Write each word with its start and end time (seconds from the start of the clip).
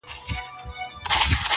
•نازکبچياننازکګلونهيېدلېپاتهسي, 0.03 1.47